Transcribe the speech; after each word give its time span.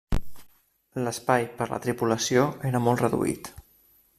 L'espai 1.07 1.45
per 1.59 1.67
la 1.73 1.79
tripulació 1.83 2.47
era 2.71 2.85
molt 2.87 3.05
reduït. 3.07 3.53